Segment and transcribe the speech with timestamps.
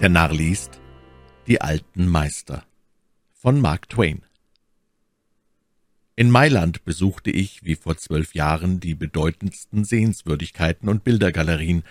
[0.00, 0.80] Der Narr liest
[1.48, 2.64] Die alten Meister
[3.32, 4.22] von Mark Twain
[6.14, 11.82] In Mailand besuchte ich, wie vor zwölf Jahren, die bedeutendsten Sehenswürdigkeiten und Bildergalerien,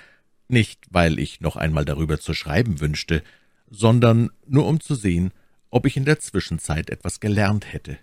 [0.47, 3.23] nicht weil ich noch einmal darüber zu schreiben wünschte,
[3.69, 5.33] sondern nur um zu sehen,
[5.69, 7.97] ob ich in der Zwischenzeit etwas gelernt hätte.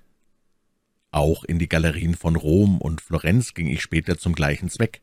[1.12, 5.00] Auch in die Galerien von Rom und Florenz ging ich später zum gleichen Zweck.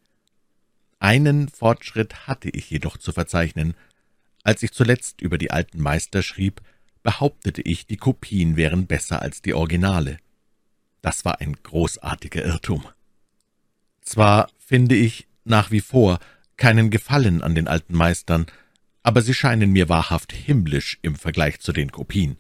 [1.00, 3.74] Einen Fortschritt hatte ich jedoch zu verzeichnen–
[4.44, 6.62] als ich zuletzt über die alten Meister schrieb,
[7.04, 10.18] behauptete ich, die Kopien wären besser als die Originale.
[11.02, 12.86] Das war ein großartiger Irrtum.
[14.02, 16.20] Zwar finde ich nach wie vor
[16.58, 18.46] keinen Gefallen an den alten Meistern,
[19.04, 22.38] aber sie scheinen mir wahrhaft himmlisch im Vergleich zu den Kopien.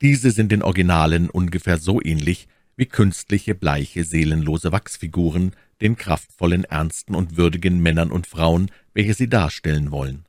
[0.00, 2.46] Diese sind den Originalen ungefähr so ähnlich
[2.76, 9.28] wie künstliche, bleiche, seelenlose Wachsfiguren den kraftvollen, ernsten und würdigen Männern und Frauen, welche sie
[9.28, 10.24] darstellen wollen.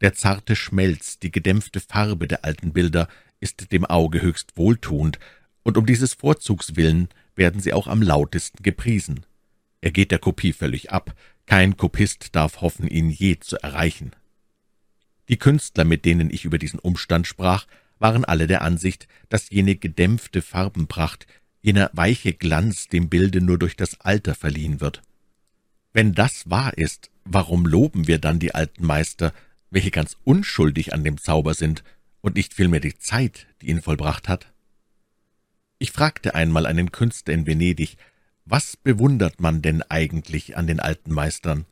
[0.00, 3.08] Der zarte Schmelz, die gedämpfte Farbe der alten Bilder
[3.40, 5.18] ist dem Auge höchst wohltuend,
[5.62, 9.26] und um dieses Vorzugs willen werden sie auch am lautesten gepriesen.
[9.80, 11.14] Er geht der Kopie völlig ab,
[11.46, 14.12] kein Kopist darf hoffen, ihn je zu erreichen.
[15.28, 17.66] Die Künstler, mit denen ich über diesen Umstand sprach,
[17.98, 21.26] waren alle der Ansicht, dass jene gedämpfte Farbenpracht,
[21.62, 25.02] jener weiche Glanz dem Bilde nur durch das Alter verliehen wird.
[25.92, 29.32] Wenn das wahr ist, warum loben wir dann die alten Meister,
[29.70, 31.82] welche ganz unschuldig an dem Zauber sind
[32.20, 34.52] und nicht vielmehr die Zeit, die ihn vollbracht hat?
[35.78, 37.96] Ich fragte einmal einen Künstler in Venedig,
[38.44, 41.66] was bewundert man denn eigentlich an den alten Meistern?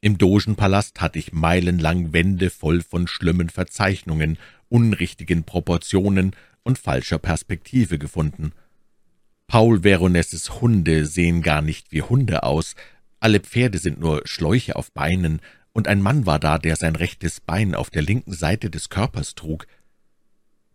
[0.00, 4.38] Im Dogenpalast hatte ich meilenlang Wände voll von schlimmen Verzeichnungen,
[4.68, 8.52] unrichtigen Proportionen und falscher Perspektive gefunden.
[9.46, 12.74] Paul Veronesses Hunde sehen gar nicht wie Hunde aus,
[13.20, 15.40] alle Pferde sind nur Schläuche auf Beinen,
[15.74, 19.34] und ein Mann war da, der sein rechtes Bein auf der linken Seite des Körpers
[19.34, 19.66] trug.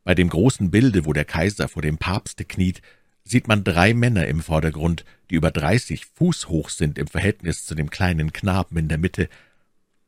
[0.03, 2.81] Bei dem großen Bilde, wo der Kaiser vor dem Papste kniet,
[3.23, 7.75] sieht man drei Männer im Vordergrund, die über dreißig Fuß hoch sind im Verhältnis zu
[7.75, 9.29] dem kleinen Knaben in der Mitte.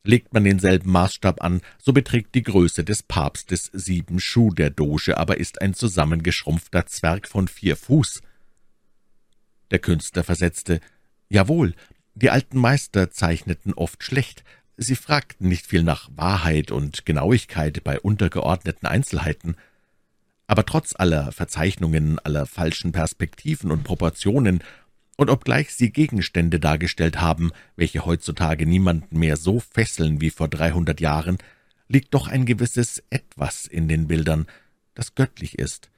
[0.04, 5.18] Legt man denselben Maßstab an, so beträgt die Größe des Papstes sieben Schuh, der Doge
[5.18, 8.22] aber ist ein zusammengeschrumpfter Zwerg von vier Fuß.
[9.70, 10.82] Der Künstler versetzte,
[11.30, 11.76] »Jawohl,
[12.16, 14.44] die alten Meister zeichneten oft schlecht,
[14.84, 19.56] Sie fragten nicht viel nach Wahrheit und Genauigkeit bei untergeordneten Einzelheiten.
[20.48, 24.64] Aber trotz aller Verzeichnungen, aller falschen Perspektiven und Proportionen,
[25.18, 31.00] und obgleich sie Gegenstände dargestellt haben, welche heutzutage niemanden mehr so fesseln wie vor dreihundert
[31.00, 31.38] Jahren,
[31.88, 34.48] liegt doch ein gewisses Etwas in den Bildern,
[34.96, 35.92] das göttlich ist.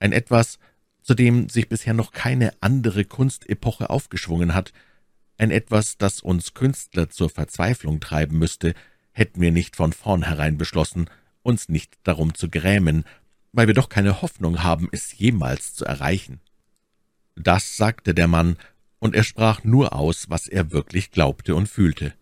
[0.00, 0.58] Ein Etwas,
[1.00, 4.72] zu dem sich bisher noch keine andere Kunstepoche aufgeschwungen hat,
[5.38, 8.74] ein Etwas, das uns Künstler zur Verzweiflung treiben müsste,
[9.12, 11.08] hätten wir nicht von vornherein beschlossen,
[11.42, 13.04] uns nicht darum zu grämen,
[13.52, 16.40] weil wir doch keine Hoffnung haben, es jemals zu erreichen.
[17.34, 18.56] Das sagte der Mann,
[18.98, 22.14] und er sprach nur aus, was er wirklich glaubte und fühlte.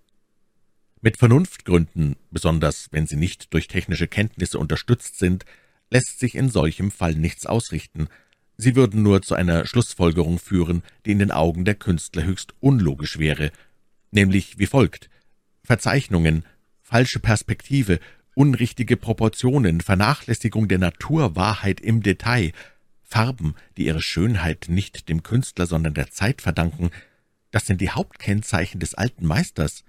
[1.00, 5.44] Mit Vernunftgründen, besonders wenn sie nicht durch technische Kenntnisse unterstützt sind,
[5.91, 8.08] lässt sich in solchem Fall nichts ausrichten,
[8.56, 13.19] Sie würden nur zu einer Schlussfolgerung führen, die in den Augen der Künstler höchst unlogisch
[13.19, 13.50] wäre,
[14.10, 15.10] nämlich wie folgt
[15.65, 16.44] Verzeichnungen,
[16.82, 17.98] falsche Perspektive,
[18.34, 22.53] unrichtige Proportionen, Vernachlässigung der Naturwahrheit im Detail,
[23.03, 26.91] Farben, die ihre Schönheit nicht dem Künstler, sondern der Zeit verdanken,
[27.50, 29.84] das sind die Hauptkennzeichen des alten Meisters.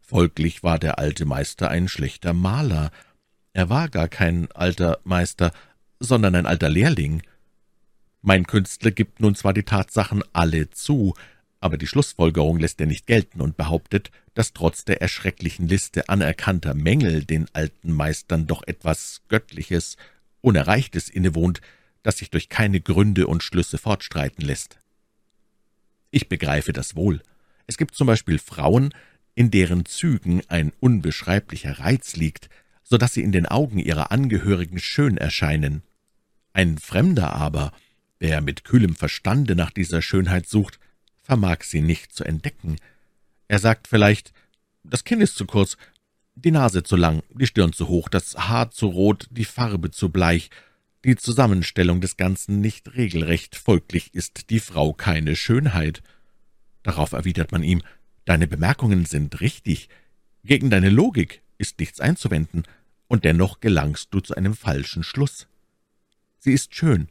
[0.00, 2.90] Folglich war der alte Meister ein schlechter Maler.
[3.52, 5.52] Er war gar kein alter Meister,
[6.00, 7.22] sondern ein alter Lehrling.
[8.22, 11.14] Mein Künstler gibt nun zwar die Tatsachen alle zu,
[11.60, 16.74] aber die Schlussfolgerung lässt er nicht gelten und behauptet, dass trotz der erschrecklichen Liste anerkannter
[16.74, 19.96] Mängel den alten Meistern doch etwas Göttliches,
[20.42, 21.60] Unerreichtes innewohnt,
[22.02, 24.78] das sich durch keine Gründe und Schlüsse fortstreiten lässt.
[26.10, 27.22] Ich begreife das wohl.
[27.66, 28.94] Es gibt zum Beispiel Frauen,
[29.34, 32.48] in deren Zügen ein unbeschreiblicher Reiz liegt,
[32.82, 35.82] so dass sie in den Augen ihrer Angehörigen schön erscheinen.
[36.52, 37.72] Ein Fremder aber,
[38.20, 40.78] Wer mit kühlem Verstande nach dieser Schönheit sucht,
[41.22, 42.76] vermag sie nicht zu entdecken.
[43.48, 44.34] Er sagt vielleicht,
[44.84, 45.78] das Kinn ist zu kurz,
[46.34, 50.10] die Nase zu lang, die Stirn zu hoch, das Haar zu rot, die Farbe zu
[50.10, 50.50] bleich,
[51.02, 56.02] die Zusammenstellung des Ganzen nicht regelrecht, folglich ist die Frau keine Schönheit.
[56.82, 57.82] Darauf erwidert man ihm,
[58.26, 59.88] deine Bemerkungen sind richtig,
[60.44, 62.64] gegen deine Logik ist nichts einzuwenden,
[63.08, 65.46] und dennoch gelangst du zu einem falschen Schluss.
[66.38, 67.08] Sie ist schön,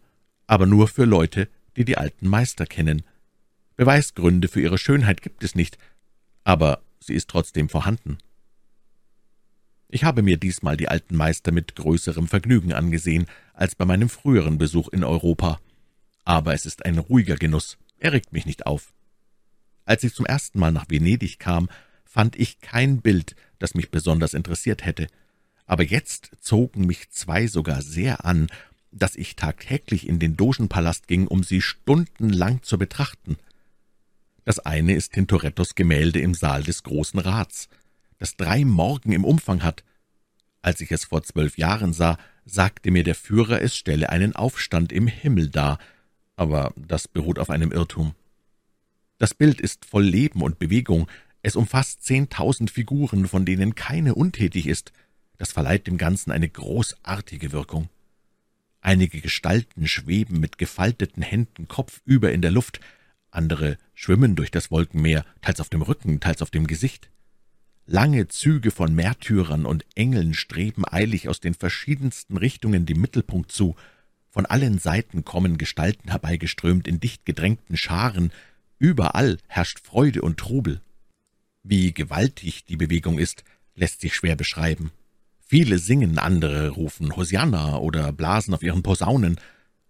[0.50, 1.48] aber nur für Leute,
[1.78, 3.04] die die alten Meister kennen.
[3.76, 5.78] Beweisgründe für ihre Schönheit gibt es nicht,
[6.44, 8.18] aber sie ist trotzdem vorhanden.
[9.90, 14.58] Ich habe mir diesmal die alten Meister mit größerem Vergnügen angesehen als bei meinem früheren
[14.58, 15.60] Besuch in Europa.
[16.26, 18.92] Aber es ist ein ruhiger Genuss, er regt mich nicht auf.
[19.86, 21.70] Als ich zum ersten Mal nach Venedig kam,
[22.06, 25.10] fand ich kein Bild, das mich besonders interessiert hätte.
[25.68, 28.48] Aber jetzt zogen mich zwei sogar sehr an,
[28.92, 33.38] dass ich tagtäglich in den Dogenpalast ging, um sie stundenlang zu betrachten.
[34.46, 37.70] Das eine ist Tintorettos Gemälde im Saal des Großen Rats
[38.20, 39.84] das drei Morgen im Umfang hat.
[40.62, 44.92] Als ich es vor zwölf Jahren sah, sagte mir der Führer, es stelle einen Aufstand
[44.92, 45.80] im Himmel dar,
[46.36, 48.14] aber das beruht auf einem Irrtum.
[49.18, 51.08] Das Bild ist voll Leben und Bewegung,
[51.42, 54.92] es umfasst zehntausend Figuren, von denen keine untätig ist,
[55.38, 57.88] das verleiht dem Ganzen eine großartige Wirkung.
[58.82, 62.80] Einige Gestalten schweben mit gefalteten Händen kopfüber in der Luft,
[63.32, 67.10] andere schwimmen durch das Wolkenmeer, teils auf dem Rücken, teils auf dem Gesicht.
[67.86, 73.76] Lange Züge von Märtyrern und Engeln streben eilig aus den verschiedensten Richtungen dem Mittelpunkt zu.
[74.30, 78.32] Von allen Seiten kommen Gestalten herbeigeströmt in dicht gedrängten Scharen.
[78.78, 80.82] Überall herrscht Freude und Trubel.
[81.64, 83.44] Wie gewaltig die Bewegung ist,
[83.76, 84.92] lässt sich schwer beschreiben.
[85.52, 89.40] Viele singen, andere rufen Hosianna oder blasen auf ihren Posaunen.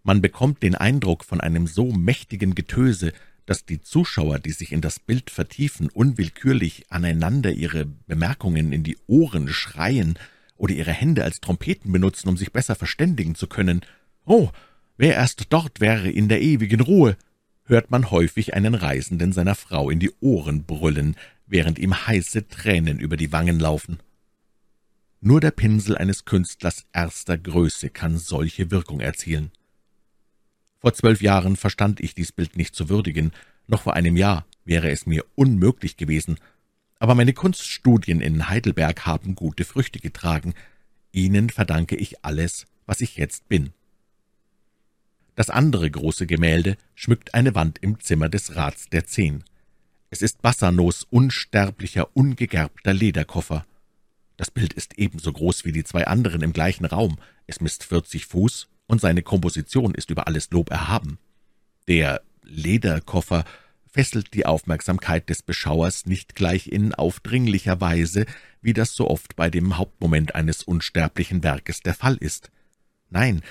[0.02, 3.12] Man bekommt den Eindruck von einem so mächtigen Getöse,
[3.44, 8.96] dass die Zuschauer, die sich in das Bild vertiefen, unwillkürlich aneinander ihre Bemerkungen in die
[9.06, 10.18] Ohren schreien
[10.56, 13.82] oder ihre Hände als Trompeten benutzen, um sich besser verständigen zu können.
[14.24, 14.48] »Oh,
[14.96, 17.18] wer erst dort wäre in der ewigen Ruhe«,
[17.64, 21.16] hört man häufig einen Reisenden seiner Frau in die Ohren brüllen,
[21.46, 23.98] während ihm heiße Tränen über die Wangen laufen.
[25.20, 29.50] Nur der Pinsel eines Künstlers erster Größe kann solche Wirkung erzielen.
[30.78, 33.32] Vor zwölf Jahren verstand ich dies Bild nicht zu würdigen,
[33.66, 36.38] noch vor einem Jahr wäre es mir unmöglich gewesen,
[36.98, 40.54] aber meine Kunststudien in Heidelberg haben gute Früchte getragen.
[41.12, 43.72] Ihnen verdanke ich alles, was ich jetzt bin.
[45.34, 49.44] Das andere große Gemälde schmückt eine Wand im Zimmer des Rats der Zehn.
[50.10, 53.64] Es ist Bassanos unsterblicher, ungegerbter Lederkoffer.
[54.40, 57.18] Das Bild ist ebenso groß wie die zwei anderen im gleichen Raum.
[57.46, 61.18] Es misst vierzig Fuß und seine Komposition ist über alles Lob erhaben.
[61.88, 63.44] Der Lederkoffer
[63.86, 68.24] fesselt die Aufmerksamkeit des Beschauers nicht gleich in aufdringlicher Weise,
[68.62, 72.50] wie das so oft bei dem Hauptmoment eines unsterblichen Werkes der Fall ist.
[73.10, 73.42] Nein,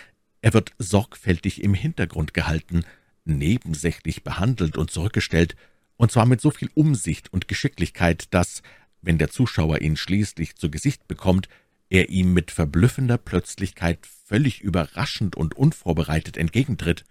[0.42, 2.83] er wird sorgfältig im Hintergrund gehalten,
[3.25, 5.56] nebensächlich behandelt und zurückgestellt,
[5.97, 8.63] und zwar mit so viel Umsicht und Geschicklichkeit, dass,
[9.01, 11.47] wenn der Zuschauer ihn schließlich zu Gesicht bekommt,
[11.89, 17.03] er ihm mit verblüffender Plötzlichkeit völlig überraschend und unvorbereitet entgegentritt.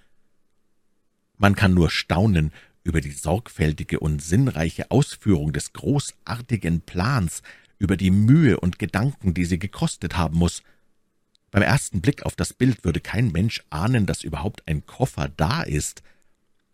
[1.37, 2.52] Man kann nur staunen
[2.85, 7.43] über die sorgfältige und sinnreiche Ausführung des großartigen Plans,
[7.79, 10.62] über die Mühe und Gedanken, die sie gekostet haben muss.
[11.50, 15.62] Beim ersten Blick auf das Bild würde kein Mensch ahnen, dass überhaupt ein Koffer da
[15.62, 16.02] ist.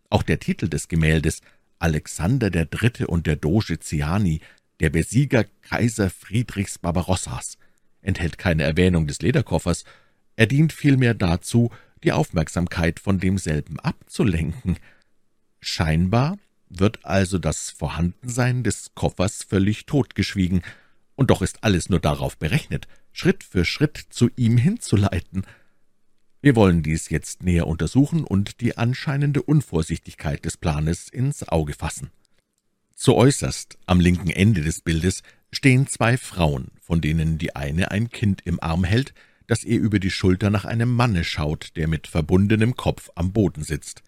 [0.09, 1.41] Auch der Titel des Gemäldes
[1.79, 4.41] Alexander der Dritte und der Doge Ciani,
[4.79, 7.57] der Besieger Kaiser Friedrichs Barbarossas,
[8.01, 9.83] enthält keine Erwähnung des Lederkoffers,
[10.35, 11.71] er dient vielmehr dazu,
[12.03, 14.77] die Aufmerksamkeit von demselben abzulenken.
[15.59, 16.37] Scheinbar
[16.69, 20.61] wird also das Vorhandensein des Koffers völlig totgeschwiegen,
[21.15, 25.45] und doch ist alles nur darauf berechnet, Schritt für Schritt zu ihm hinzuleiten.
[26.41, 32.11] Wir wollen dies jetzt näher untersuchen und die anscheinende Unvorsichtigkeit des Planes ins Auge fassen.
[33.05, 35.21] Zu äußerst am linken Ende des Bildes
[35.51, 39.13] stehen zwei Frauen, von denen die eine ein Kind im Arm hält,
[39.45, 43.63] das ihr über die Schulter nach einem Manne schaut, der mit verbundenem Kopf am Boden
[43.63, 44.01] sitzt.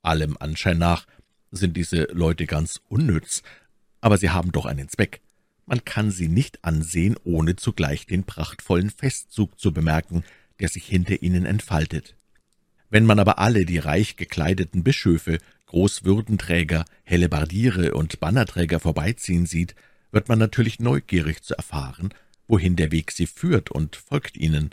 [0.00, 1.06] Allem Anschein nach
[1.50, 3.42] sind diese Leute ganz unnütz,
[4.00, 5.20] aber sie haben doch einen Zweck.
[5.66, 10.24] Man kann sie nicht ansehen, ohne zugleich den prachtvollen Festzug zu bemerken,
[10.60, 12.16] der sich hinter ihnen entfaltet.
[12.90, 19.76] Wenn man aber alle die reich gekleideten Bischöfe, Großwürdenträger, Hellebardiere und Bannerträger vorbeiziehen sieht,
[20.10, 22.12] wird man natürlich neugierig zu erfahren,
[22.48, 24.70] wohin der Weg sie führt, und folgt ihnen.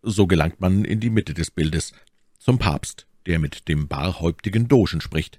[0.00, 1.92] So gelangt man in die Mitte des Bildes,
[2.38, 5.38] zum Papst, der mit dem barhäuptigen Dogen spricht.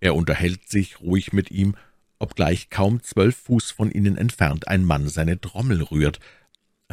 [0.00, 1.74] Er unterhält sich ruhig mit ihm,
[2.18, 6.20] obgleich kaum zwölf Fuß von ihnen entfernt ein Mann seine Trommel rührt,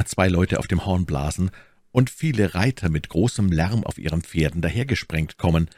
[0.04, 1.50] zwei Leute auf dem Horn blasen
[1.96, 5.70] und viele Reiter mit großem Lärm auf ihren Pferden dahergesprengt kommen.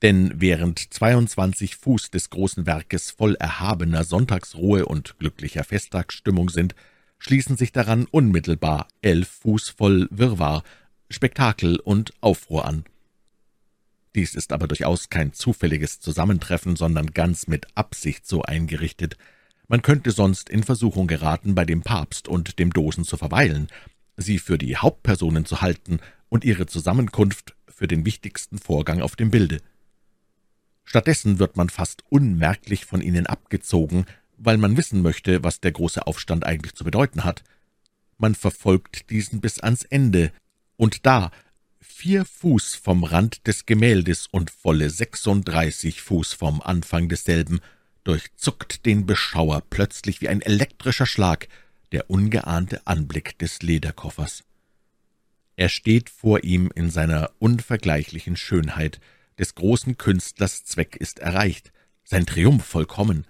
[0.00, 6.76] Denn während zweiundzwanzig Fuß des großen Werkes voll erhabener Sonntagsruhe und glücklicher Festtagsstimmung sind,
[7.18, 10.62] schließen sich daran unmittelbar elf Fuß voll Wirrwarr,
[11.10, 12.84] Spektakel und Aufruhr an.
[14.14, 19.16] Dies ist aber durchaus kein zufälliges Zusammentreffen, sondern ganz mit Absicht so eingerichtet.
[19.66, 23.66] Man könnte sonst in Versuchung geraten, bei dem Papst und dem Dosen zu verweilen,
[24.16, 29.30] sie für die Hauptpersonen zu halten und ihre Zusammenkunft für den wichtigsten Vorgang auf dem
[29.30, 29.58] Bilde.
[30.84, 36.06] Stattdessen wird man fast unmerklich von ihnen abgezogen, weil man wissen möchte, was der große
[36.06, 37.44] Aufstand eigentlich zu bedeuten hat.
[38.18, 40.32] Man verfolgt diesen bis ans Ende,
[40.76, 41.30] und da,
[41.80, 47.60] vier Fuß vom Rand des Gemäldes und volle sechsunddreißig Fuß vom Anfang desselben,
[48.04, 51.48] durchzuckt den Beschauer plötzlich wie ein elektrischer Schlag
[51.92, 54.44] der ungeahnte Anblick des Lederkoffers.
[55.56, 59.00] Er steht vor ihm in seiner unvergleichlichen Schönheit,
[59.38, 61.72] des großen Künstlers Zweck ist erreicht,
[62.04, 63.26] sein Triumph vollkommen.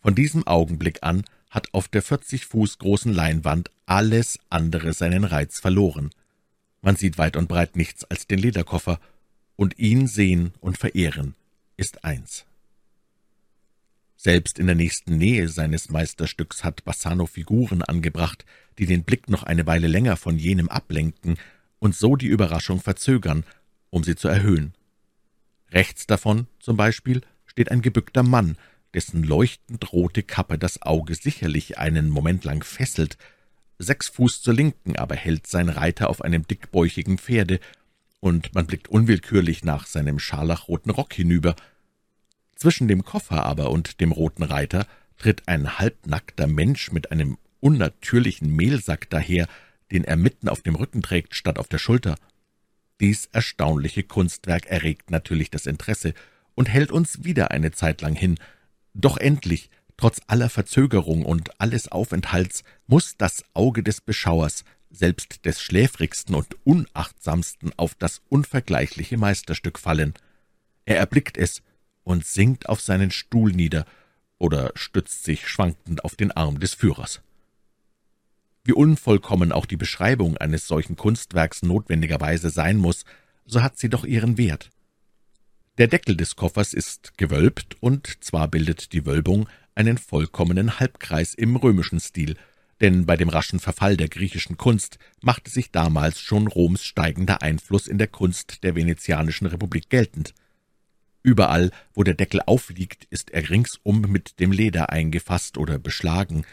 [0.00, 5.60] Von diesem Augenblick an hat auf der vierzig Fuß großen Leinwand alles andere seinen Reiz
[5.60, 6.10] verloren.
[6.82, 9.00] Man sieht weit und breit nichts als den Lederkoffer,
[9.56, 11.36] und ihn sehen und verehren
[11.76, 12.44] ist eins.
[14.24, 18.46] Selbst in der nächsten Nähe seines Meisterstücks hat Bassano Figuren angebracht,
[18.78, 21.36] die den Blick noch eine Weile länger von jenem ablenken
[21.78, 23.44] und so die Überraschung verzögern,
[23.90, 24.72] um sie zu erhöhen.
[25.70, 28.56] Rechts davon zum Beispiel steht ein gebückter Mann,
[28.94, 33.18] dessen leuchtend rote Kappe das Auge sicherlich einen Moment lang fesselt.
[33.78, 37.60] Sechs Fuß zur Linken aber hält sein Reiter auf einem dickbäuchigen Pferde,
[38.20, 41.56] und man blickt unwillkürlich nach seinem scharlachroten Rock hinüber.
[42.56, 48.54] Zwischen dem Koffer aber und dem roten Reiter tritt ein halbnackter Mensch mit einem unnatürlichen
[48.54, 49.48] Mehlsack daher,
[49.90, 52.16] den er mitten auf dem Rücken trägt, statt auf der Schulter.
[53.00, 56.14] Dies erstaunliche Kunstwerk erregt natürlich das Interesse
[56.54, 58.38] und hält uns wieder eine Zeit lang hin.
[58.92, 65.60] Doch endlich, trotz aller Verzögerung und alles Aufenthalts, muss das Auge des Beschauers, selbst des
[65.60, 70.14] schläfrigsten und unachtsamsten, auf das unvergleichliche Meisterstück fallen.
[70.84, 71.62] Er erblickt es
[72.04, 73.84] und sinkt auf seinen Stuhl nieder
[74.38, 77.22] oder stützt sich schwankend auf den Arm des Führers.
[78.62, 83.04] Wie unvollkommen auch die Beschreibung eines solchen Kunstwerks notwendigerweise sein muss,
[83.44, 84.70] so hat sie doch ihren Wert.
[85.76, 91.56] Der Deckel des Koffers ist gewölbt, und zwar bildet die Wölbung einen vollkommenen Halbkreis im
[91.56, 92.36] römischen Stil,
[92.80, 97.86] denn bei dem raschen Verfall der griechischen Kunst machte sich damals schon Roms steigender Einfluss
[97.86, 100.34] in der Kunst der venezianischen Republik geltend.
[101.24, 106.44] Überall, wo der Deckel aufliegt, ist er ringsum mit dem Leder eingefasst oder beschlagen,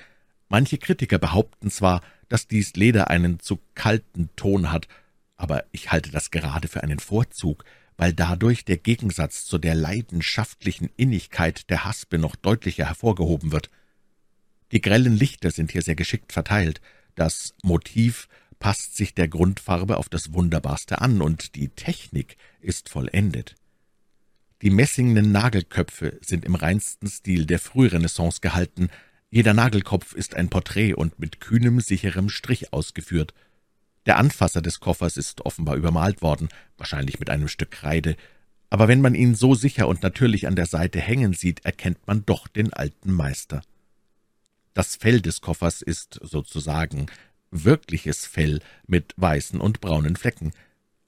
[0.51, 4.89] Manche Kritiker behaupten zwar, dass dies Leder einen zu kalten Ton hat,
[5.37, 7.63] aber ich halte das gerade für einen Vorzug,
[7.95, 13.69] weil dadurch der Gegensatz zu der leidenschaftlichen Innigkeit der Haspe noch deutlicher hervorgehoben wird.
[14.73, 16.81] Die grellen Lichter sind hier sehr geschickt verteilt,
[17.15, 18.27] das Motiv
[18.59, 23.55] passt sich der Grundfarbe auf das Wunderbarste an, und die Technik ist vollendet.
[24.61, 28.89] Die messingenen Nagelköpfe sind im reinsten Stil der Frührenaissance gehalten,
[29.29, 33.33] jeder Nagelkopf ist ein Porträt und mit kühnem, sicherem Strich ausgeführt.
[34.05, 38.17] Der Anfasser des Koffers ist offenbar übermalt worden, wahrscheinlich mit einem Stück Kreide,
[38.71, 42.25] aber wenn man ihn so sicher und natürlich an der Seite hängen sieht, erkennt man
[42.25, 43.61] doch den alten Meister.
[44.73, 47.07] Das Fell des Koffers ist sozusagen
[47.51, 50.53] wirkliches Fell mit weißen und braunen Flecken.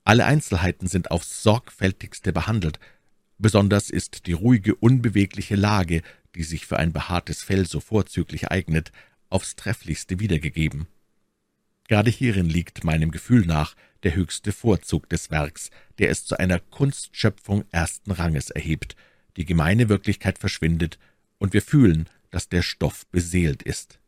[0.04, 2.80] Alle Einzelheiten sind aufs sorgfältigste behandelt.
[3.38, 6.02] Besonders ist die ruhige, unbewegliche Lage
[6.36, 8.92] die sich für ein behaartes Fell so vorzüglich eignet,
[9.30, 10.88] aufs trefflichste wiedergegeben.
[11.88, 16.60] Gerade hierin liegt meinem Gefühl nach der höchste Vorzug des Werks, der es zu einer
[16.60, 18.96] Kunstschöpfung ersten Ranges erhebt,
[19.38, 20.98] die gemeine Wirklichkeit verschwindet,
[21.40, 24.00] und wir fühlen, dass der Stoff beseelt ist.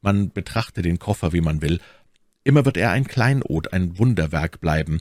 [0.00, 1.80] Man betrachte den Koffer, wie man will,
[2.44, 5.00] immer wird er ein Kleinod, ein Wunderwerk bleiben.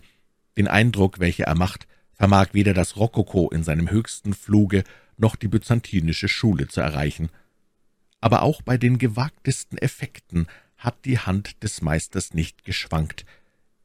[0.57, 1.87] Den Eindruck, welcher er macht,
[2.21, 4.83] vermag weder das Rokoko in seinem höchsten Fluge
[5.17, 7.29] noch die byzantinische Schule zu erreichen.
[8.19, 10.45] Aber auch bei den gewagtesten Effekten
[10.77, 13.25] hat die Hand des Meisters nicht geschwankt.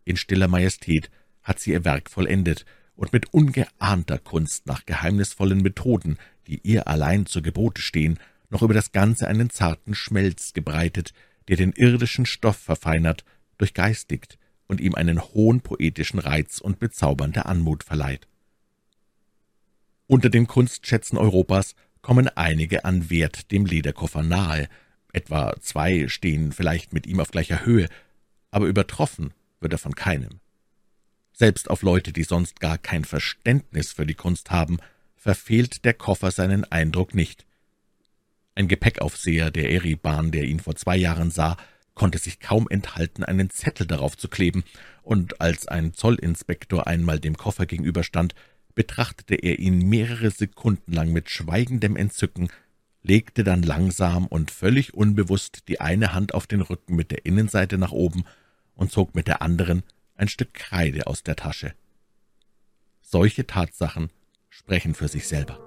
[0.04, 1.10] In stiller Majestät
[1.44, 7.24] hat sie ihr Werk vollendet und mit ungeahnter Kunst nach geheimnisvollen Methoden, die ihr allein
[7.24, 8.18] zu Gebote stehen,
[8.50, 11.14] noch über das Ganze einen zarten Schmelz gebreitet,
[11.48, 13.24] der den irdischen Stoff verfeinert,
[13.56, 14.36] durchgeistigt
[14.68, 18.26] und ihm einen hohen poetischen Reiz und bezaubernde Anmut verleiht.
[20.06, 24.68] Unter den Kunstschätzen Europas kommen einige an Wert dem Lederkoffer nahe,
[25.12, 27.88] etwa zwei stehen vielleicht mit ihm auf gleicher Höhe,
[28.50, 30.40] aber übertroffen wird er von keinem.
[31.32, 34.78] Selbst auf Leute, die sonst gar kein Verständnis für die Kunst haben,
[35.16, 37.44] verfehlt der Koffer seinen Eindruck nicht.
[38.54, 41.56] Ein Gepäckaufseher der Eribahn, der ihn vor zwei Jahren sah,
[41.96, 44.62] konnte sich kaum enthalten, einen Zettel darauf zu kleben,
[45.02, 48.36] und als ein Zollinspektor einmal dem Koffer gegenüberstand,
[48.76, 52.48] betrachtete er ihn mehrere Sekunden lang mit schweigendem Entzücken,
[53.02, 57.78] legte dann langsam und völlig unbewusst die eine Hand auf den Rücken mit der Innenseite
[57.78, 58.24] nach oben
[58.74, 59.82] und zog mit der anderen
[60.14, 61.72] ein Stück Kreide aus der Tasche.
[63.00, 64.10] Solche Tatsachen
[64.50, 65.65] sprechen für sich selber.